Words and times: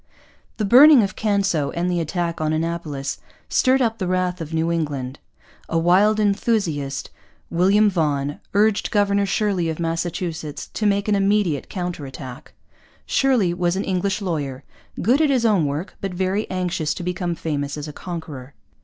The 0.57 0.65
burning 0.65 1.03
of 1.03 1.15
Canso 1.15 1.69
and 1.69 1.87
the 1.87 1.99
attack 1.99 2.41
on 2.41 2.53
Annapolis 2.53 3.19
stirred 3.49 3.83
up 3.83 3.99
the 3.99 4.07
wrath 4.07 4.41
of 4.41 4.51
New 4.51 4.71
England. 4.71 5.19
A 5.69 5.77
wild 5.77 6.19
enthusiast, 6.19 7.11
William 7.51 7.87
Vaughan, 7.87 8.39
urged 8.55 8.89
Governor 8.89 9.27
Shirley 9.27 9.69
of 9.69 9.79
Massachusetts 9.79 10.71
to 10.73 10.87
make 10.87 11.07
an 11.07 11.13
immediate 11.13 11.69
counter 11.69 12.07
attack. 12.07 12.53
Shirley 13.05 13.53
was 13.53 13.75
an 13.75 13.83
English 13.83 14.23
lawyer, 14.23 14.63
good 15.03 15.21
at 15.21 15.29
his 15.29 15.45
own 15.45 15.67
work, 15.67 15.93
but 16.01 16.15
very 16.15 16.49
anxious 16.49 16.95
to 16.95 17.03
become 17.03 17.35
famous 17.35 17.77
as 17.77 17.87
a 17.87 17.93
conqueror. 17.93 18.55